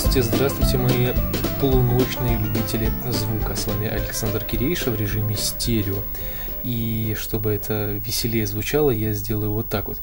Здравствуйте, 0.00 0.34
здравствуйте, 0.34 0.78
мои 0.78 1.12
полуночные 1.60 2.38
любители 2.38 2.90
звука. 3.10 3.54
С 3.54 3.66
вами 3.66 3.86
Александр 3.86 4.42
Кирейша 4.42 4.90
в 4.90 4.98
режиме 4.98 5.36
стерео. 5.36 5.98
И 6.64 7.14
чтобы 7.18 7.50
это 7.50 7.92
веселее 7.92 8.46
звучало, 8.46 8.92
я 8.92 9.12
сделаю 9.12 9.52
вот 9.52 9.68
так 9.68 9.88
вот. 9.88 10.00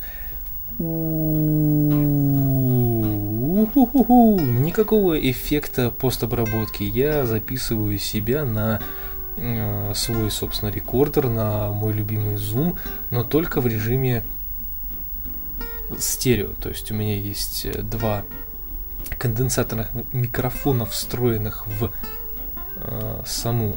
Никакого 4.37 5.19
эффекта 5.19 5.89
постобработки. 5.89 6.83
Я 6.83 7.25
записываю 7.25 7.97
себя 7.97 8.45
на 8.45 8.79
э, 9.37 9.93
свой, 9.95 10.29
собственно, 10.29 10.69
рекордер, 10.69 11.27
на 11.27 11.71
мой 11.71 11.93
любимый 11.93 12.35
Zoom, 12.35 12.77
но 13.09 13.23
только 13.23 13.61
в 13.61 13.67
режиме 13.67 14.23
стерео. 15.97 16.49
То 16.61 16.69
есть 16.69 16.91
у 16.91 16.93
меня 16.93 17.15
есть 17.17 17.65
э, 17.65 17.81
два 17.81 18.23
конденсаторных 19.17 19.89
микрофонов, 20.13 20.91
встроенных 20.91 21.65
в 21.67 21.91
э, 22.77 23.21
саму 23.25 23.75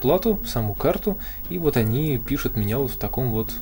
плату, 0.00 0.34
в 0.34 0.48
саму 0.48 0.74
карту, 0.74 1.18
и 1.48 1.58
вот 1.58 1.76
они 1.76 2.18
пишут 2.18 2.56
меня 2.56 2.78
вот 2.78 2.90
в 2.90 2.96
таком 2.96 3.30
вот 3.30 3.54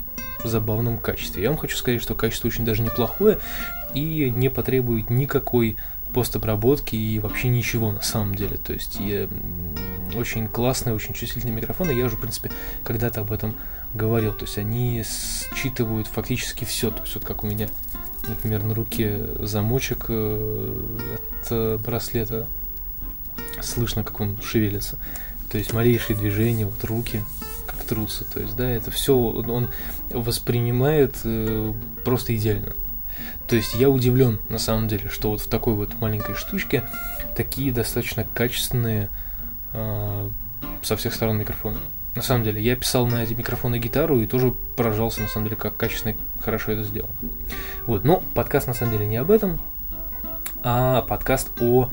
забавном 0.44 0.98
качестве. 0.98 1.42
Я 1.42 1.50
вам 1.50 1.58
хочу 1.58 1.76
сказать, 1.76 2.02
что 2.02 2.14
качество 2.14 2.48
очень 2.48 2.64
даже 2.64 2.82
неплохое 2.82 3.38
и 3.94 4.32
не 4.34 4.48
потребует 4.48 5.10
никакой 5.10 5.76
постобработки 6.12 6.94
и 6.94 7.18
вообще 7.18 7.48
ничего 7.48 7.92
на 7.92 8.02
самом 8.02 8.34
деле. 8.34 8.58
То 8.58 8.72
есть 8.72 8.98
я, 9.00 9.28
очень 10.14 10.48
классные, 10.48 10.94
очень 10.94 11.14
чувствительные 11.14 11.56
микрофоны. 11.56 11.92
Я 11.92 12.06
уже, 12.06 12.16
в 12.16 12.20
принципе, 12.20 12.50
когда-то 12.84 13.22
об 13.22 13.32
этом 13.32 13.54
говорил. 13.94 14.32
То 14.32 14.44
есть 14.44 14.58
они 14.58 15.02
считывают 15.54 16.06
фактически 16.06 16.64
все. 16.64 16.90
То 16.90 17.02
есть 17.02 17.14
вот 17.14 17.24
как 17.24 17.44
у 17.44 17.46
меня 17.46 17.68
например, 18.28 18.62
на 18.64 18.74
руке 18.74 19.28
замочек 19.40 20.06
э, 20.08 20.74
от 21.50 21.80
браслета, 21.82 22.48
слышно, 23.60 24.04
как 24.04 24.20
он 24.20 24.40
шевелится. 24.42 24.98
То 25.50 25.58
есть 25.58 25.72
малейшие 25.72 26.16
движения, 26.16 26.64
вот 26.64 26.82
руки, 26.84 27.22
как 27.66 27.82
трутся. 27.84 28.24
То 28.24 28.40
есть, 28.40 28.56
да, 28.56 28.68
это 28.68 28.90
все 28.90 29.14
он 29.16 29.68
воспринимает 30.10 31.16
э, 31.24 31.72
просто 32.04 32.34
идеально. 32.36 32.72
То 33.48 33.56
есть 33.56 33.74
я 33.74 33.90
удивлен 33.90 34.40
на 34.48 34.58
самом 34.58 34.88
деле, 34.88 35.08
что 35.08 35.30
вот 35.30 35.40
в 35.40 35.48
такой 35.48 35.74
вот 35.74 35.94
маленькой 36.00 36.34
штучке 36.34 36.84
такие 37.36 37.72
достаточно 37.72 38.24
качественные 38.24 39.08
э, 39.72 40.30
со 40.82 40.96
всех 40.96 41.14
сторон 41.14 41.38
микрофоны. 41.38 41.78
На 42.14 42.20
самом 42.22 42.44
деле, 42.44 42.60
я 42.60 42.76
писал 42.76 43.06
на 43.06 43.22
эти 43.24 43.32
микрофоны 43.32 43.78
гитару 43.78 44.20
и 44.20 44.26
тоже 44.26 44.52
поражался, 44.76 45.22
на 45.22 45.28
самом 45.28 45.46
деле, 45.46 45.56
как 45.56 45.76
качественно 45.76 46.14
хорошо 46.40 46.72
это 46.72 46.82
сделал. 46.82 47.08
Вот, 47.86 48.04
но 48.04 48.22
подкаст 48.34 48.66
на 48.66 48.74
самом 48.74 48.92
деле 48.92 49.06
не 49.06 49.16
об 49.16 49.30
этом, 49.30 49.58
а 50.62 51.02
подкаст 51.02 51.48
о 51.60 51.90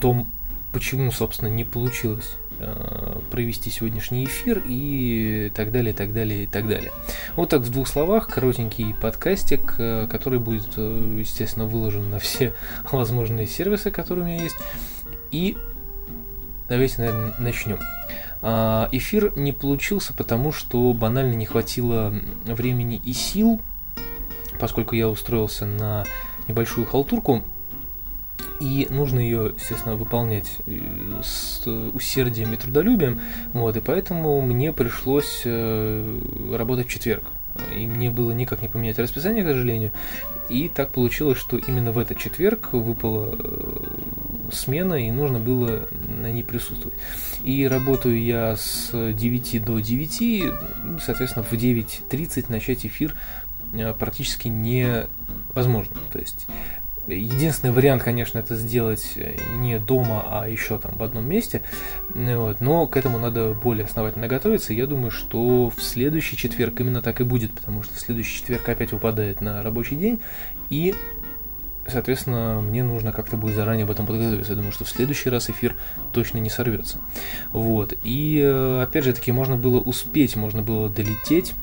том, 0.00 0.28
почему, 0.72 1.10
собственно, 1.10 1.48
не 1.48 1.64
получилось 1.64 2.36
э, 2.60 3.18
провести 3.30 3.70
сегодняшний 3.70 4.24
эфир 4.24 4.62
и 4.64 5.50
так 5.54 5.72
далее, 5.72 5.92
так 5.92 6.14
далее, 6.14 6.44
и 6.44 6.46
так 6.46 6.68
далее. 6.68 6.92
Вот 7.34 7.48
так 7.48 7.62
в 7.62 7.70
двух 7.70 7.88
словах, 7.88 8.28
коротенький 8.28 8.94
подкастик, 8.94 9.74
э, 9.78 10.06
который 10.08 10.38
будет, 10.38 10.68
э, 10.76 11.16
естественно, 11.18 11.66
выложен 11.66 12.08
на 12.08 12.20
все 12.20 12.54
возможные 12.92 13.48
сервисы, 13.48 13.90
которые 13.90 14.24
у 14.24 14.28
меня 14.28 14.42
есть. 14.42 14.56
И 15.32 15.56
давайте, 16.68 16.98
наверное, 16.98 17.34
начнем. 17.40 17.78
А, 18.42 18.88
эфир 18.92 19.36
не 19.36 19.52
получился, 19.52 20.12
потому 20.12 20.52
что 20.52 20.92
банально 20.92 21.34
не 21.34 21.46
хватило 21.46 22.12
времени 22.44 23.00
и 23.04 23.12
сил, 23.12 23.60
поскольку 24.58 24.94
я 24.94 25.08
устроился 25.08 25.66
на 25.66 26.04
небольшую 26.48 26.86
халтурку, 26.86 27.42
и 28.60 28.86
нужно 28.90 29.20
ее, 29.20 29.52
естественно, 29.58 29.96
выполнять 29.96 30.56
э, 30.66 30.80
с 31.22 31.66
усердием 31.66 32.54
и 32.54 32.56
трудолюбием, 32.56 33.20
вот, 33.52 33.76
и 33.76 33.80
поэтому 33.80 34.40
мне 34.40 34.72
пришлось 34.72 35.42
э, 35.44 36.20
работать 36.56 36.86
в 36.86 36.90
четверг 36.90 37.24
и 37.74 37.86
мне 37.86 38.10
было 38.10 38.32
никак 38.32 38.62
не 38.62 38.68
поменять 38.68 38.98
расписание, 38.98 39.44
к 39.44 39.48
сожалению. 39.48 39.92
И 40.48 40.68
так 40.68 40.90
получилось, 40.90 41.38
что 41.38 41.56
именно 41.56 41.92
в 41.92 41.98
этот 41.98 42.18
четверг 42.18 42.72
выпала 42.72 43.34
э, 43.38 43.82
смена, 44.52 44.94
и 44.94 45.10
нужно 45.10 45.38
было 45.38 45.88
на 46.08 46.30
ней 46.30 46.44
присутствовать. 46.44 46.98
И 47.44 47.66
работаю 47.66 48.22
я 48.22 48.56
с 48.56 48.90
9 48.92 49.64
до 49.64 49.78
9, 49.78 51.00
соответственно, 51.00 51.44
в 51.44 51.52
9.30 51.52 52.46
начать 52.48 52.86
эфир 52.86 53.14
э, 53.72 53.94
практически 53.94 54.48
невозможно. 54.48 55.96
То 56.12 56.18
есть 56.18 56.46
Единственный 57.06 57.70
вариант, 57.70 58.02
конечно, 58.02 58.40
это 58.40 58.56
сделать 58.56 59.12
э, 59.14 59.36
не 59.58 59.78
дома, 59.78 60.24
а 60.28 60.48
еще 60.48 60.76
там 60.78 60.96
в 60.96 61.02
одном 61.04 61.28
месте. 61.28 61.62
Вот. 62.08 62.60
Но 62.60 62.88
к 62.88 62.96
этому 62.96 63.20
надо 63.20 63.52
более 63.54 63.84
основательно 63.84 64.26
готовиться. 64.26 64.74
Я 64.74 64.86
думаю, 64.86 65.12
что 65.12 65.70
в 65.70 65.80
следующий 65.80 66.36
четверг 66.36 66.80
именно 66.80 67.00
так 67.00 67.20
и 67.20 67.24
будет, 67.24 67.52
потому 67.52 67.84
что 67.84 67.96
следующий 67.96 68.38
четверг 68.38 68.68
опять 68.68 68.92
выпадает 68.92 69.40
на 69.40 69.62
рабочий 69.62 69.94
день. 69.94 70.20
И 70.68 70.96
соответственно, 71.88 72.60
мне 72.60 72.82
нужно 72.82 73.12
как-то 73.12 73.36
будет 73.36 73.54
заранее 73.54 73.84
об 73.84 73.90
этом 73.90 74.06
подготовиться. 74.06 74.52
Я 74.52 74.56
думаю, 74.56 74.72
что 74.72 74.84
в 74.84 74.88
следующий 74.88 75.30
раз 75.30 75.50
эфир 75.50 75.74
точно 76.12 76.38
не 76.38 76.50
сорвется. 76.50 76.98
Вот. 77.52 77.94
И, 78.04 78.40
э, 78.42 78.82
опять 78.82 79.04
же 79.04 79.12
таки, 79.12 79.32
можно 79.32 79.56
было 79.56 79.78
успеть, 79.80 80.36
можно 80.36 80.62
было 80.62 80.88
долететь 80.88 81.54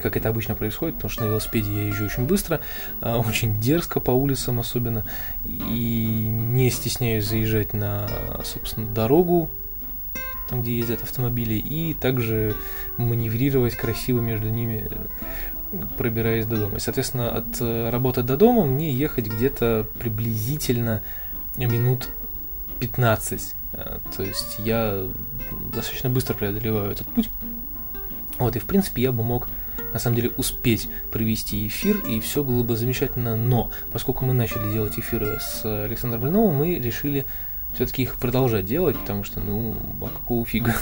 как 0.00 0.16
это 0.16 0.30
обычно 0.30 0.54
происходит, 0.54 0.94
потому 0.94 1.10
что 1.10 1.24
на 1.24 1.28
велосипеде 1.28 1.70
я 1.72 1.88
езжу 1.88 2.06
очень 2.06 2.24
быстро, 2.24 2.60
а, 3.00 3.18
очень 3.18 3.60
дерзко 3.60 4.00
по 4.00 4.12
улицам 4.12 4.58
особенно, 4.58 5.04
и 5.44 6.26
не 6.30 6.70
стесняюсь 6.70 7.26
заезжать 7.26 7.74
на, 7.74 8.08
собственно, 8.42 8.86
дорогу, 8.86 9.50
там, 10.48 10.62
где 10.62 10.76
ездят 10.76 11.02
автомобили, 11.02 11.54
и 11.54 11.94
также 11.94 12.56
маневрировать 12.96 13.76
красиво 13.76 14.20
между 14.20 14.48
ними, 14.48 14.88
пробираясь 15.96 16.46
до 16.46 16.56
дома. 16.56 16.76
И, 16.76 16.80
соответственно, 16.80 17.30
от 17.30 17.60
э, 17.60 17.90
работы 17.90 18.22
до 18.22 18.36
дома 18.36 18.64
мне 18.64 18.90
ехать 18.90 19.26
где-то 19.26 19.86
приблизительно 19.98 21.02
минут 21.56 22.08
15. 22.80 23.54
А, 23.72 24.00
то 24.16 24.22
есть 24.22 24.58
я 24.58 25.06
достаточно 25.72 26.10
быстро 26.10 26.34
преодолеваю 26.34 26.90
этот 26.90 27.06
путь. 27.08 27.30
Вот, 28.38 28.56
и 28.56 28.58
в 28.58 28.64
принципе 28.64 29.02
я 29.02 29.12
бы 29.12 29.22
мог 29.22 29.48
на 29.92 29.98
самом 29.98 30.16
деле 30.16 30.30
успеть 30.36 30.88
провести 31.10 31.66
эфир, 31.66 31.96
и 32.06 32.20
все 32.20 32.42
было 32.42 32.62
бы 32.62 32.76
замечательно. 32.76 33.36
Но, 33.36 33.70
поскольку 33.92 34.24
мы 34.24 34.32
начали 34.32 34.72
делать 34.72 34.98
эфиры 34.98 35.38
с 35.40 35.64
Александром 35.64 36.22
Блиновым, 36.22 36.54
мы 36.54 36.76
решили 36.76 37.24
все-таки 37.74 38.02
их 38.02 38.16
продолжать 38.16 38.66
делать, 38.66 38.98
потому 38.98 39.24
что, 39.24 39.40
ну, 39.40 39.76
а 40.00 40.08
какого 40.08 40.44
фига? 40.44 40.74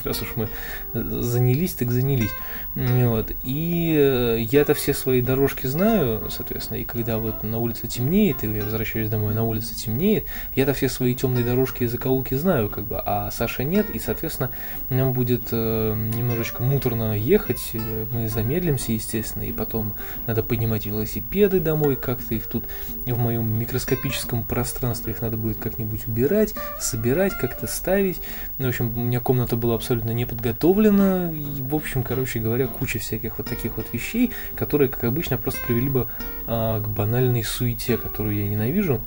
раз 0.04 0.22
уж 0.22 0.32
мы 0.36 0.48
занялись, 0.94 1.74
так 1.74 1.90
занялись. 1.90 2.30
Вот. 2.74 3.32
И 3.44 3.94
э, 3.96 4.38
я-то 4.40 4.74
все 4.74 4.94
свои 4.94 5.20
дорожки 5.20 5.66
знаю, 5.66 6.30
соответственно, 6.30 6.78
и 6.78 6.84
когда 6.84 7.18
вот 7.18 7.42
на 7.42 7.58
улице 7.58 7.86
темнеет, 7.86 8.44
и 8.44 8.48
я 8.48 8.64
возвращаюсь 8.64 9.08
домой, 9.08 9.34
на 9.34 9.44
улице 9.44 9.74
темнеет, 9.74 10.24
я-то 10.54 10.74
все 10.74 10.88
свои 10.88 11.14
темные 11.14 11.44
дорожки 11.44 11.84
и 11.84 11.86
закоулки 11.86 12.34
знаю, 12.34 12.68
как 12.68 12.84
бы, 12.84 13.00
а 13.04 13.30
Саша 13.30 13.64
нет, 13.64 13.90
и, 13.90 13.98
соответственно, 13.98 14.50
нам 14.88 15.12
будет 15.12 15.48
э, 15.50 15.94
немножечко 15.94 16.62
муторно 16.62 17.16
ехать, 17.16 17.70
э, 17.74 18.06
мы 18.10 18.28
замедлимся, 18.28 18.92
естественно, 18.92 19.42
и 19.42 19.52
потом 19.52 19.94
надо 20.26 20.42
поднимать 20.42 20.86
велосипеды 20.86 21.60
домой, 21.60 21.96
как-то 21.96 22.34
их 22.34 22.46
тут 22.46 22.64
в 23.06 23.18
моем 23.18 23.46
микроскопическом 23.58 24.44
пространстве 24.44 25.12
их 25.12 25.20
надо 25.22 25.36
будет 25.36 25.58
как-нибудь 25.58 26.06
убирать, 26.06 26.54
собирать, 26.80 27.34
как-то 27.34 27.66
ставить. 27.66 28.20
В 28.58 28.66
общем, 28.66 28.92
у 28.96 29.00
меня 29.00 29.20
комната 29.20 29.56
была 29.56 29.78
абсолютно 29.82 30.10
не 30.10 30.24
подготовлена. 30.24 31.32
И, 31.32 31.60
в 31.60 31.74
общем, 31.74 32.04
короче 32.04 32.38
говоря, 32.38 32.68
куча 32.68 33.00
всяких 33.00 33.38
вот 33.38 33.48
таких 33.48 33.76
вот 33.76 33.86
вещей, 33.92 34.30
которые, 34.54 34.88
как 34.88 35.02
обычно, 35.04 35.36
просто 35.36 35.60
привели 35.66 35.88
бы 35.88 36.08
а, 36.46 36.80
к 36.80 36.88
банальной 36.88 37.42
суете, 37.42 37.98
которую 37.98 38.36
я 38.36 38.48
ненавижу. 38.48 39.00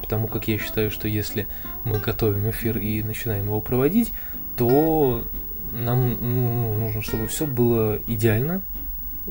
Потому 0.00 0.28
как 0.28 0.46
я 0.46 0.58
считаю, 0.58 0.90
что 0.90 1.08
если 1.08 1.48
мы 1.84 1.98
готовим 1.98 2.48
эфир 2.50 2.78
и 2.78 3.02
начинаем 3.02 3.46
его 3.46 3.60
проводить, 3.60 4.12
то 4.56 5.24
нам 5.72 6.16
ну, 6.20 6.78
нужно, 6.78 7.02
чтобы 7.02 7.26
все 7.26 7.46
было 7.46 7.98
идеально, 8.06 8.62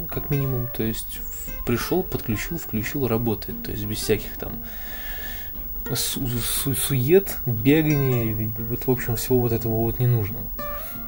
как 0.10 0.30
минимум. 0.30 0.68
То 0.76 0.84
есть 0.84 1.22
пришел, 1.66 2.04
подключил, 2.04 2.58
включил, 2.58 3.08
работает. 3.08 3.64
То 3.64 3.72
есть 3.72 3.86
без 3.86 3.98
всяких 3.98 4.38
там 4.38 4.54
су 5.94 6.28
су 6.28 6.74
сует, 6.74 7.38
бегание, 7.46 8.52
вот, 8.58 8.88
в 8.88 8.92
общем, 8.92 9.16
всего 9.16 9.40
вот 9.40 9.52
этого 9.52 9.74
вот 9.74 10.00
не 10.00 10.08
нужно. 10.08 10.38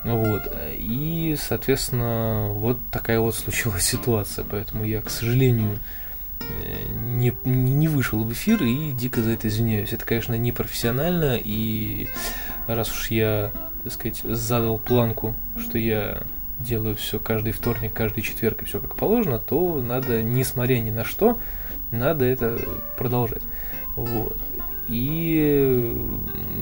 Вот. 0.04 0.42
И, 0.78 1.36
соответственно, 1.40 2.50
вот 2.52 2.80
такая 2.92 3.20
вот 3.20 3.36
случилась 3.36 3.84
ситуация. 3.86 4.46
Поэтому 4.50 4.84
я, 4.84 5.02
к 5.02 5.10
сожалению, 5.10 5.80
не, 6.90 7.34
не 7.46 7.88
вышел 7.88 8.24
в 8.24 8.32
эфир 8.34 8.62
и 8.64 8.92
дико 8.92 9.22
за 9.22 9.32
это 9.32 9.48
извиняюсь. 9.48 9.94
Это, 9.94 10.06
конечно, 10.06 10.34
не 10.38 10.52
профессионально, 10.52 11.40
и 11.42 12.10
раз 12.68 12.92
уж 12.92 13.12
я, 13.12 13.52
так 13.84 13.94
сказать, 13.94 14.22
задал 14.24 14.78
планку, 14.78 15.36
что 15.58 15.78
я 15.78 16.24
делаю 16.60 16.96
все 16.96 17.20
каждый 17.20 17.52
вторник, 17.52 17.94
каждый 17.94 18.22
четверг 18.22 18.62
и 18.62 18.66
все 18.66 18.80
как 18.80 18.96
положено, 18.96 19.40
то 19.40 19.82
надо, 19.82 20.22
несмотря 20.22 20.80
ни 20.80 20.92
на 20.92 21.04
что, 21.04 21.40
надо 21.92 22.26
это 22.26 22.60
продолжать. 22.98 23.42
Вот. 23.96 24.36
и 24.88 25.96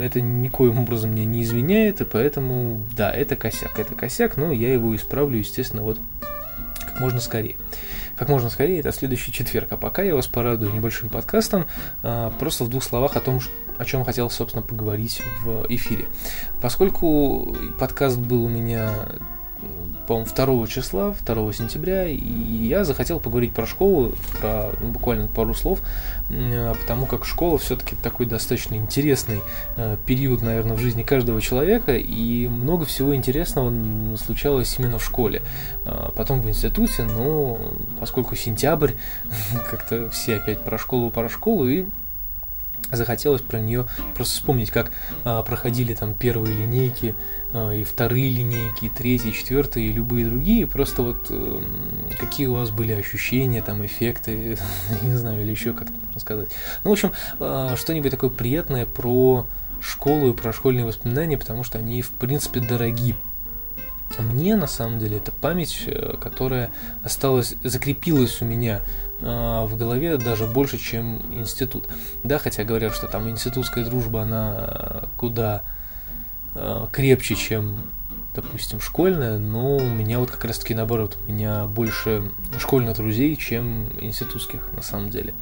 это 0.01 0.21
никоим 0.21 0.79
образом 0.79 1.11
меня 1.11 1.25
не 1.25 1.43
извиняет, 1.43 2.01
и 2.01 2.05
поэтому, 2.05 2.83
да, 2.95 3.11
это 3.11 3.35
косяк, 3.35 3.79
это 3.79 3.95
косяк, 3.95 4.37
но 4.37 4.51
я 4.51 4.73
его 4.73 4.95
исправлю, 4.95 5.37
естественно, 5.37 5.83
вот 5.83 5.97
как 6.79 6.99
можно 6.99 7.19
скорее. 7.19 7.55
Как 8.17 8.29
можно 8.29 8.49
скорее, 8.49 8.79
это 8.79 8.91
следующий 8.91 9.31
четверг. 9.31 9.71
А 9.71 9.77
пока 9.77 10.03
я 10.03 10.13
вас 10.13 10.27
порадую 10.27 10.73
небольшим 10.73 11.09
подкастом, 11.09 11.65
а, 12.03 12.29
просто 12.31 12.63
в 12.63 12.69
двух 12.69 12.83
словах 12.83 13.15
о 13.15 13.19
том, 13.19 13.39
о 13.77 13.85
чем 13.85 14.03
хотел, 14.03 14.29
собственно, 14.29 14.61
поговорить 14.61 15.23
в 15.43 15.65
эфире. 15.69 16.05
Поскольку 16.61 17.55
подкаст 17.79 18.19
был 18.19 18.43
у 18.43 18.49
меня 18.49 18.91
по-моему, 20.07 20.29
2 20.35 20.67
числа, 20.67 21.15
2 21.25 21.53
сентября, 21.53 22.07
и 22.07 22.17
я 22.17 22.83
захотел 22.83 23.19
поговорить 23.19 23.53
про 23.53 23.65
школу, 23.65 24.13
про 24.39 24.71
ну, 24.81 24.91
буквально 24.91 25.27
пару 25.27 25.53
слов, 25.53 25.81
потому 26.27 27.05
как 27.05 27.25
школа 27.25 27.57
все-таки 27.57 27.95
такой 27.95 28.25
достаточно 28.25 28.75
интересный 28.75 29.41
э, 29.77 29.97
период, 30.05 30.41
наверное, 30.41 30.75
в 30.75 30.79
жизни 30.79 31.03
каждого 31.03 31.39
человека, 31.41 31.95
и 31.95 32.47
много 32.47 32.85
всего 32.85 33.15
интересного 33.15 33.71
случалось 34.17 34.75
именно 34.79 34.97
в 34.97 35.03
школе. 35.03 35.41
А 35.85 36.11
потом 36.15 36.41
в 36.41 36.49
институте, 36.49 37.03
но 37.03 37.59
поскольку 37.99 38.35
сентябрь, 38.35 38.91
как-то 39.69 40.09
все 40.09 40.37
опять 40.37 40.61
про 40.61 40.77
школу, 40.77 41.11
про 41.11 41.29
школу, 41.29 41.67
и 41.67 41.85
захотелось 42.97 43.41
про 43.41 43.59
нее 43.59 43.87
просто 44.15 44.35
вспомнить, 44.35 44.71
как 44.71 44.91
а, 45.23 45.41
проходили 45.43 45.93
там 45.93 46.13
первые 46.13 46.55
линейки, 46.55 47.15
а, 47.53 47.71
и 47.71 47.83
вторые 47.83 48.29
линейки, 48.29 48.85
и 48.85 48.89
третьи, 48.89 49.29
и 49.29 49.33
четвертые, 49.33 49.89
и 49.89 49.91
любые 49.91 50.25
другие, 50.25 50.67
просто 50.67 51.03
вот 51.03 51.27
а, 51.29 51.61
какие 52.19 52.47
у 52.47 52.53
вас 52.53 52.69
были 52.69 52.93
ощущения, 52.93 53.61
там, 53.61 53.85
эффекты, 53.85 54.57
не 55.01 55.15
знаю, 55.15 55.41
или 55.41 55.51
еще 55.51 55.73
как-то 55.73 55.93
можно 56.05 56.19
сказать. 56.19 56.49
Ну, 56.83 56.89
в 56.89 56.93
общем, 56.93 57.11
а, 57.39 57.75
что-нибудь 57.75 58.11
такое 58.11 58.29
приятное 58.29 58.85
про 58.85 59.45
школу 59.81 60.29
и 60.29 60.33
про 60.33 60.53
школьные 60.53 60.85
воспоминания, 60.85 61.37
потому 61.37 61.63
что 61.63 61.79
они, 61.79 62.01
в 62.01 62.11
принципе, 62.11 62.59
дороги. 62.59 63.15
Мне, 64.19 64.55
на 64.55 64.67
самом 64.67 64.99
деле, 64.99 65.17
это 65.17 65.31
память, 65.31 65.83
э, 65.87 66.15
которая 66.21 66.71
осталась, 67.03 67.55
закрепилась 67.63 68.41
у 68.41 68.45
меня 68.45 68.81
Э, 69.21 69.65
в 69.65 69.77
голове 69.77 70.17
даже 70.17 70.47
больше, 70.47 70.77
чем 70.77 71.21
институт. 71.33 71.87
Да, 72.23 72.39
хотя 72.39 72.63
говорят, 72.63 72.93
что 72.93 73.07
там 73.07 73.29
институтская 73.29 73.85
дружба, 73.85 74.23
она 74.23 75.03
куда 75.17 75.63
э, 76.55 76.87
крепче, 76.91 77.35
чем, 77.35 77.77
допустим, 78.33 78.79
школьная, 78.81 79.37
но 79.37 79.77
у 79.77 79.89
меня 79.89 80.19
вот 80.19 80.31
как 80.31 80.45
раз-таки 80.45 80.73
наоборот, 80.73 81.17
у 81.27 81.31
меня 81.31 81.65
больше 81.65 82.31
школьных 82.57 82.97
друзей, 82.97 83.35
чем 83.35 83.89
институтских, 84.01 84.67
на 84.73 84.81
самом 84.81 85.11
деле. 85.11 85.35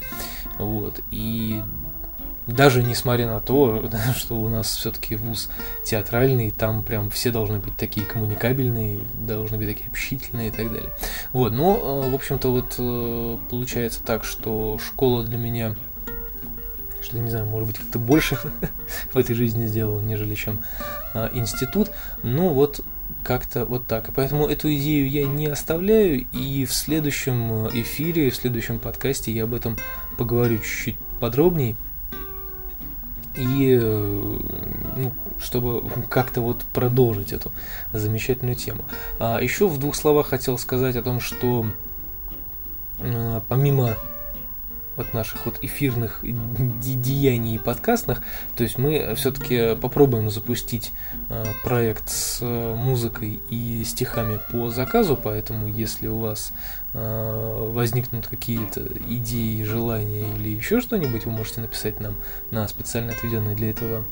Вот, 0.57 0.99
и 1.09 1.61
даже 2.55 2.83
несмотря 2.83 3.27
на 3.27 3.39
то, 3.39 3.89
что 4.17 4.35
у 4.35 4.49
нас 4.49 4.75
все-таки 4.75 5.15
вуз 5.15 5.49
театральный, 5.85 6.51
там 6.51 6.83
прям 6.83 7.09
все 7.09 7.31
должны 7.31 7.59
быть 7.59 7.75
такие 7.77 8.05
коммуникабельные, 8.05 8.99
должны 9.21 9.57
быть 9.57 9.67
такие 9.67 9.89
общительные 9.89 10.49
и 10.49 10.51
так 10.51 10.71
далее. 10.71 10.91
Вот, 11.31 11.51
но, 11.51 12.03
э, 12.05 12.09
в 12.09 12.15
общем-то, 12.15 12.49
вот 12.49 12.75
э, 12.77 13.37
получается 13.49 14.01
так, 14.03 14.23
что 14.23 14.79
школа 14.79 15.23
для 15.23 15.37
меня 15.37 15.75
что, 17.01 17.17
не 17.17 17.31
знаю, 17.31 17.45
может 17.45 17.69
быть, 17.69 17.77
как-то 17.77 17.97
больше 17.97 18.37
в 19.13 19.17
этой 19.17 19.33
жизни 19.33 19.65
сделал, 19.65 19.99
нежели 19.99 20.35
чем 20.35 20.61
э, 21.13 21.29
институт. 21.33 21.91
Ну, 22.23 22.49
вот 22.49 22.81
как-то 23.23 23.65
вот 23.65 23.87
так. 23.87 24.09
И 24.09 24.11
поэтому 24.11 24.47
эту 24.47 24.73
идею 24.75 25.09
я 25.09 25.25
не 25.25 25.47
оставляю, 25.47 26.27
и 26.31 26.65
в 26.65 26.73
следующем 26.73 27.67
эфире, 27.69 28.29
в 28.29 28.35
следующем 28.35 28.79
подкасте 28.79 29.31
я 29.31 29.45
об 29.45 29.53
этом 29.53 29.77
поговорю 30.17 30.59
чуть-чуть 30.59 30.97
подробнее 31.19 31.75
и 33.35 33.77
э, 33.79 34.39
ну, 34.97 35.11
чтобы 35.39 35.89
как-то 36.09 36.41
вот 36.41 36.63
продолжить 36.73 37.33
эту 37.33 37.51
замечательную 37.93 38.55
тему. 38.55 38.85
А 39.19 39.39
еще 39.39 39.67
в 39.67 39.77
двух 39.77 39.95
словах 39.95 40.27
хотел 40.27 40.57
сказать 40.57 40.95
о 40.95 41.03
том, 41.03 41.19
что 41.19 41.65
э, 42.99 43.41
помимо 43.47 43.95
от 44.99 45.13
наших 45.13 45.45
вот 45.45 45.59
эфирных 45.61 46.23
деяний 46.23 47.59
подкастных. 47.59 48.21
То 48.55 48.63
есть 48.63 48.77
мы 48.77 49.13
все-таки 49.15 49.75
попробуем 49.75 50.29
запустить 50.29 50.91
э, 51.29 51.45
проект 51.63 52.09
с 52.09 52.39
э, 52.41 52.75
музыкой 52.75 53.39
и 53.49 53.83
стихами 53.85 54.39
по 54.51 54.69
заказу, 54.69 55.17
поэтому 55.21 55.67
если 55.67 56.07
у 56.07 56.19
вас 56.19 56.53
э, 56.93 57.69
возникнут 57.73 58.27
какие-то 58.27 58.81
идеи, 59.07 59.63
желания 59.63 60.25
или 60.35 60.49
еще 60.49 60.81
что-нибудь, 60.81 61.25
вы 61.25 61.31
можете 61.31 61.61
написать 61.61 61.99
нам 61.99 62.15
на 62.51 62.67
специально 62.67 63.11
отведенный 63.11 63.55
для 63.55 63.69
этого 63.69 64.03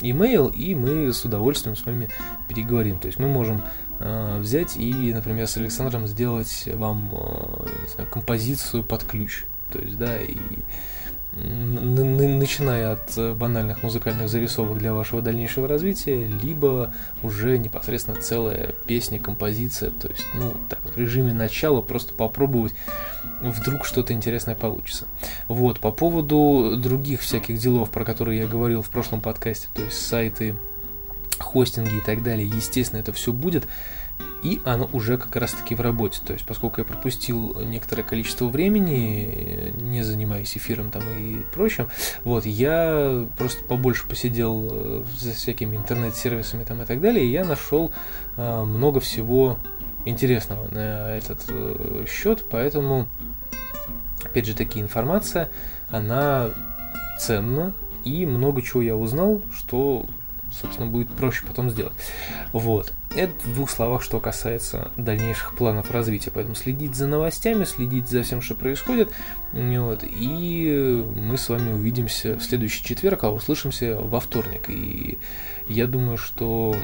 email, 0.00 0.54
и 0.54 0.74
мы 0.74 1.12
с 1.12 1.24
удовольствием 1.24 1.76
с 1.76 1.84
вами 1.84 2.08
переговорим. 2.48 2.98
То 2.98 3.06
есть 3.06 3.18
мы 3.18 3.28
можем 3.28 3.62
взять 4.38 4.78
и, 4.78 5.12
например, 5.12 5.46
с 5.46 5.58
Александром 5.58 6.06
сделать 6.06 6.66
вам 6.72 7.10
знаю, 7.94 8.08
композицию 8.10 8.82
под 8.82 9.04
ключ. 9.04 9.44
То 9.72 9.78
есть, 9.78 9.98
да, 9.98 10.20
и 10.20 10.36
начиная 11.32 12.92
от 12.92 13.36
банальных 13.36 13.84
музыкальных 13.84 14.28
зарисовок 14.28 14.78
для 14.78 14.92
вашего 14.92 15.22
дальнейшего 15.22 15.68
развития, 15.68 16.26
либо 16.26 16.92
уже 17.22 17.56
непосредственно 17.58 18.20
целая 18.20 18.74
песня, 18.86 19.20
композиция, 19.20 19.90
то 19.90 20.08
есть, 20.08 20.26
ну, 20.34 20.54
так, 20.68 20.80
в 20.80 20.98
режиме 20.98 21.32
начала 21.32 21.82
просто 21.82 22.14
попробовать, 22.14 22.74
вдруг 23.40 23.84
что-то 23.84 24.12
интересное 24.12 24.56
получится. 24.56 25.06
Вот, 25.46 25.78
по 25.78 25.92
поводу 25.92 26.76
других 26.76 27.20
всяких 27.20 27.58
делов, 27.58 27.90
про 27.90 28.04
которые 28.04 28.40
я 28.40 28.48
говорил 28.48 28.82
в 28.82 28.90
прошлом 28.90 29.20
подкасте, 29.20 29.68
то 29.72 29.82
есть 29.82 30.04
сайты, 30.04 30.56
хостинги 31.38 31.98
и 31.98 32.00
так 32.04 32.24
далее, 32.24 32.46
естественно, 32.46 32.98
это 32.98 33.12
все 33.12 33.32
будет 33.32 33.68
и 34.42 34.60
оно 34.64 34.88
уже 34.92 35.18
как 35.18 35.36
раз 35.36 35.52
таки 35.52 35.74
в 35.74 35.80
работе. 35.80 36.20
То 36.24 36.32
есть, 36.32 36.46
поскольку 36.46 36.80
я 36.80 36.84
пропустил 36.84 37.56
некоторое 37.64 38.02
количество 38.02 38.46
времени, 38.46 39.72
не 39.80 40.02
занимаясь 40.02 40.56
эфиром 40.56 40.90
там 40.90 41.02
и 41.18 41.42
прочим, 41.54 41.88
вот, 42.24 42.46
я 42.46 43.26
просто 43.38 43.62
побольше 43.64 44.06
посидел 44.08 44.68
э, 44.70 45.04
за 45.18 45.32
всякими 45.32 45.76
интернет-сервисами 45.76 46.64
там 46.64 46.82
и 46.82 46.86
так 46.86 47.00
далее, 47.00 47.24
и 47.24 47.30
я 47.30 47.44
нашел 47.44 47.90
э, 48.36 48.64
много 48.64 49.00
всего 49.00 49.58
интересного 50.04 50.68
на 50.70 51.16
этот 51.16 51.44
э, 51.48 52.06
счет, 52.08 52.44
поэтому, 52.50 53.08
опять 54.24 54.46
же 54.46 54.54
таки, 54.54 54.80
информация, 54.80 55.50
она 55.90 56.48
ценна, 57.18 57.74
и 58.04 58.24
много 58.24 58.62
чего 58.62 58.80
я 58.80 58.96
узнал, 58.96 59.42
что 59.54 60.06
собственно, 60.50 60.88
будет 60.88 61.08
проще 61.10 61.44
потом 61.46 61.70
сделать. 61.70 61.92
Вот. 62.52 62.92
Это 63.14 63.32
в 63.44 63.54
двух 63.54 63.70
словах, 63.70 64.02
что 64.02 64.20
касается 64.20 64.90
дальнейших 64.96 65.56
планов 65.56 65.90
развития. 65.90 66.30
Поэтому 66.32 66.54
следить 66.54 66.94
за 66.94 67.08
новостями, 67.08 67.64
следить 67.64 68.08
за 68.08 68.22
всем, 68.22 68.40
что 68.40 68.54
происходит. 68.54 69.10
Вот, 69.52 70.04
и 70.04 71.04
мы 71.16 71.36
с 71.36 71.48
вами 71.48 71.72
увидимся 71.72 72.36
в 72.36 72.42
следующий 72.42 72.84
четверг, 72.84 73.24
а 73.24 73.30
услышимся 73.30 73.96
во 74.00 74.20
вторник. 74.20 74.70
И 74.70 75.18
я 75.66 75.88
думаю, 75.88 76.18
что 76.18 76.76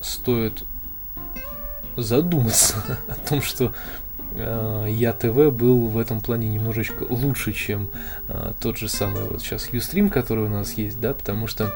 стоит 0.00 0.64
задуматься 1.96 2.76
о 3.08 3.14
том, 3.28 3.42
что 3.42 3.72
э, 4.34 4.86
я 4.88 5.12
ТВ 5.12 5.52
был 5.52 5.88
в 5.88 5.98
этом 5.98 6.20
плане 6.20 6.48
немножечко 6.48 7.04
лучше, 7.08 7.52
чем 7.52 7.88
э, 8.28 8.52
тот 8.60 8.78
же 8.78 8.88
самый 8.88 9.24
вот 9.24 9.42
сейчас 9.42 9.68
Ustream, 9.70 10.10
который 10.10 10.44
у 10.44 10.48
нас 10.48 10.74
есть, 10.74 11.00
да, 11.00 11.12
потому 11.12 11.48
что 11.48 11.72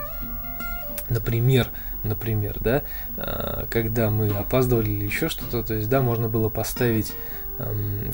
например, 1.12 1.68
например, 2.02 2.56
да, 2.60 2.82
а, 3.16 3.66
когда 3.70 4.10
мы 4.10 4.28
опаздывали 4.28 4.90
или 4.90 5.04
еще 5.04 5.28
что-то, 5.28 5.62
то 5.62 5.74
есть, 5.74 5.88
да, 5.88 6.02
можно 6.02 6.28
было 6.28 6.48
поставить 6.48 7.12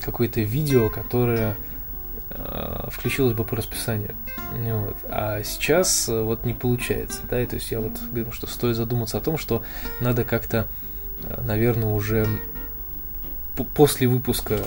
какое-то 0.04 0.40
видео, 0.40 0.90
которое 0.90 1.56
а, 2.30 2.88
включилось 2.90 3.32
бы 3.32 3.44
по 3.44 3.56
расписанию. 3.56 4.14
Вот. 4.52 4.96
А 5.08 5.42
сейчас 5.42 6.08
э, 6.08 6.22
вот 6.22 6.44
не 6.44 6.54
получается, 6.54 7.20
да, 7.30 7.40
и 7.40 7.46
то 7.46 7.56
есть 7.56 7.70
я 7.70 7.80
вот 7.80 7.92
говорю, 8.00 8.32
что 8.32 8.46
стоит 8.46 8.76
задуматься 8.76 9.18
о 9.18 9.20
том, 9.20 9.38
что 9.38 9.62
надо 10.00 10.24
как-то, 10.24 10.66
э, 11.24 11.42
наверное, 11.46 11.88
уже 11.88 12.26
после 13.74 14.08
выпуска 14.08 14.54
э, 14.54 14.60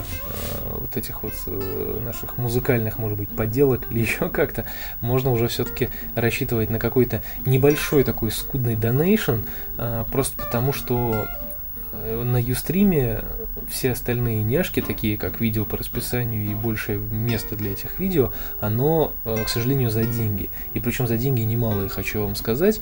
вот 0.81 0.97
этих 0.97 1.23
вот 1.23 1.33
э, 1.47 2.01
наших 2.03 2.37
музыкальных, 2.37 2.97
может 2.97 3.17
быть, 3.17 3.29
подделок 3.29 3.89
или 3.91 3.99
еще 4.01 4.29
как-то, 4.29 4.65
можно 4.99 5.31
уже 5.31 5.47
все-таки 5.47 5.89
рассчитывать 6.15 6.69
на 6.69 6.79
какой-то 6.79 7.21
небольшой 7.45 8.03
такой 8.03 8.31
скудный 8.31 8.75
донейшн, 8.75 9.37
э, 9.77 10.05
просто 10.11 10.37
потому 10.37 10.73
что 10.73 11.27
э, 11.93 12.23
на 12.23 12.37
Юстриме 12.37 13.21
все 13.69 13.91
остальные 13.91 14.43
няшки, 14.43 14.81
такие 14.81 15.17
как 15.17 15.39
видео 15.39 15.65
по 15.65 15.77
расписанию 15.77 16.45
и 16.45 16.55
большее 16.55 16.99
место 16.99 17.55
для 17.55 17.71
этих 17.71 17.99
видео, 17.99 18.33
оно, 18.59 19.13
э, 19.25 19.43
к 19.43 19.49
сожалению, 19.49 19.89
за 19.89 20.03
деньги. 20.03 20.49
И 20.73 20.79
причем 20.79 21.07
за 21.07 21.17
деньги 21.17 21.41
немалые, 21.41 21.89
хочу 21.89 22.21
вам 22.21 22.35
сказать. 22.35 22.81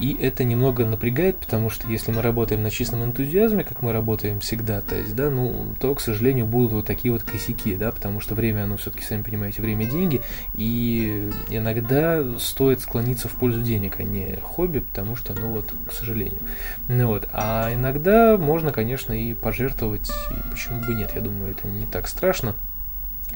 И 0.00 0.16
это 0.20 0.44
немного 0.44 0.86
напрягает, 0.86 1.38
потому 1.38 1.70
что 1.70 1.88
если 1.88 2.12
мы 2.12 2.22
работаем 2.22 2.62
на 2.62 2.70
чистом 2.70 3.02
энтузиазме, 3.04 3.64
как 3.64 3.82
мы 3.82 3.92
работаем 3.92 4.38
всегда, 4.40 4.80
то 4.80 4.94
есть, 4.94 5.16
да, 5.16 5.28
ну, 5.28 5.74
то, 5.80 5.94
к 5.94 6.00
сожалению, 6.00 6.46
будут 6.46 6.72
вот 6.72 6.86
такие 6.86 7.12
вот 7.12 7.24
косяки, 7.24 7.74
да, 7.74 7.90
потому 7.90 8.20
что 8.20 8.34
время, 8.34 8.64
оно 8.64 8.76
все-таки, 8.76 9.04
сами 9.04 9.22
понимаете, 9.22 9.60
время 9.60 9.86
деньги, 9.86 10.20
и 10.54 11.30
иногда 11.50 12.24
стоит 12.38 12.80
склониться 12.80 13.28
в 13.28 13.32
пользу 13.32 13.60
денег, 13.62 13.98
а 13.98 14.04
не 14.04 14.36
хобби, 14.42 14.78
потому 14.78 15.16
что, 15.16 15.34
ну 15.34 15.48
вот, 15.48 15.72
к 15.88 15.92
сожалению. 15.92 16.38
Ну 16.86 17.08
вот, 17.08 17.28
а 17.32 17.74
иногда 17.74 18.38
можно, 18.38 18.70
конечно, 18.70 19.12
и 19.12 19.34
пожертвовать, 19.34 20.10
и 20.30 20.50
почему 20.50 20.80
бы 20.80 20.94
нет, 20.94 21.10
я 21.16 21.20
думаю, 21.20 21.50
это 21.50 21.66
не 21.66 21.86
так 21.86 22.06
страшно. 22.06 22.54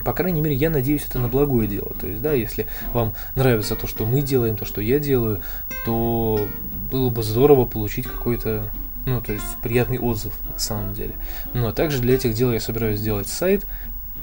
По 0.05 0.13
крайней 0.13 0.41
мере, 0.41 0.55
я 0.55 0.71
надеюсь, 0.71 1.07
это 1.09 1.19
на 1.19 1.29
благое 1.29 1.69
дело. 1.69 1.95
То 2.01 2.07
есть, 2.07 2.23
да, 2.23 2.33
если 2.33 2.67
вам 2.93 3.15
нравится 3.35 3.77
то, 3.77 3.87
что 3.87 4.05
мы 4.05 4.21
делаем, 4.21 4.57
то, 4.57 4.65
что 4.65 4.81
я 4.81 4.99
делаю, 4.99 5.41
то 5.85 6.47
было 6.91 7.11
бы 7.11 7.23
здорово 7.23 7.65
получить 7.65 8.07
какой-то 8.07 8.69
ну, 9.05 9.21
то 9.21 9.33
есть 9.33 9.45
приятный 9.63 9.99
отзыв 9.99 10.33
на 10.53 10.59
самом 10.59 10.95
деле. 10.95 11.15
Ну, 11.55 11.67
а 11.67 11.73
также 11.73 12.01
для 12.01 12.15
этих 12.15 12.35
дел 12.35 12.53
я 12.53 12.61
собираюсь 12.61 13.01
сделать 13.01 13.27
сайт, 13.27 13.67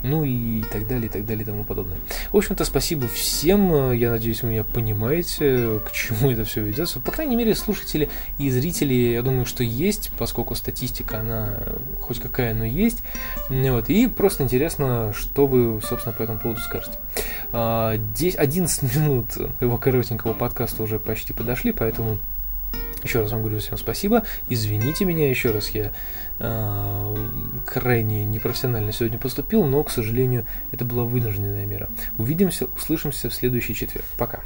ну 0.03 0.23
и 0.23 0.63
так 0.63 0.87
далее, 0.87 1.07
и 1.07 1.09
так 1.09 1.25
далее, 1.25 1.43
и 1.43 1.45
тому 1.45 1.63
подобное. 1.63 1.97
В 2.31 2.37
общем-то, 2.37 2.65
спасибо 2.65 3.07
всем. 3.07 3.91
Я 3.91 4.11
надеюсь, 4.11 4.43
вы 4.43 4.49
меня 4.49 4.63
понимаете, 4.63 5.79
к 5.85 5.91
чему 5.91 6.31
это 6.31 6.45
все 6.45 6.61
ведется. 6.61 6.99
По 6.99 7.11
крайней 7.11 7.35
мере, 7.35 7.55
слушатели 7.55 8.09
и 8.37 8.49
зрители, 8.49 8.93
я 8.93 9.21
думаю, 9.21 9.45
что 9.45 9.63
есть, 9.63 10.11
поскольку 10.17 10.55
статистика, 10.55 11.19
она 11.19 11.49
хоть 11.99 12.19
какая, 12.19 12.53
но 12.53 12.65
есть. 12.65 13.03
Вот. 13.49 13.89
И 13.89 14.07
просто 14.07 14.43
интересно, 14.43 15.13
что 15.15 15.47
вы, 15.47 15.81
собственно, 15.81 16.15
по 16.15 16.23
этому 16.23 16.39
поводу 16.39 16.61
скажете. 16.61 16.97
10, 17.51 17.51
а, 17.53 18.41
11 18.41 18.95
минут 18.95 19.37
его 19.59 19.77
коротенького 19.77 20.33
подкаста 20.33 20.83
уже 20.83 20.99
почти 20.99 21.33
подошли, 21.33 21.71
поэтому 21.71 22.17
еще 23.03 23.21
раз 23.21 23.31
вам 23.31 23.41
говорю 23.41 23.59
всем 23.59 23.77
спасибо. 23.77 24.23
Извините 24.49 25.05
меня 25.05 25.29
еще 25.29 25.51
раз, 25.51 25.69
я 25.69 25.91
э, 26.39 27.15
крайне 27.65 28.25
непрофессионально 28.25 28.91
сегодня 28.91 29.17
поступил, 29.17 29.65
но, 29.65 29.83
к 29.83 29.91
сожалению, 29.91 30.45
это 30.71 30.85
была 30.85 31.03
вынужденная 31.03 31.65
мера. 31.65 31.89
Увидимся, 32.17 32.67
услышимся 32.75 33.29
в 33.29 33.33
следующий 33.33 33.75
четверг. 33.75 34.05
Пока. 34.17 34.41